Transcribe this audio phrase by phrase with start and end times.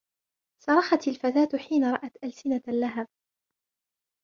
[0.63, 3.07] صرخت الفتاة حين رأت ألسنة اللهب.